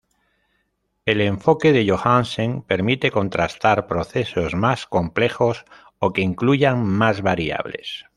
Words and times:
El 1.05 1.21
enfoque 1.21 1.73
de 1.73 1.85
Johansen 1.87 2.63
permite 2.63 3.11
contrastar 3.11 3.85
procesos 3.85 4.55
más 4.55 4.87
complejos 4.87 5.63
o 5.99 6.11
que 6.11 6.21
incluyan 6.23 6.83
más 6.83 7.21
variables. 7.21 8.05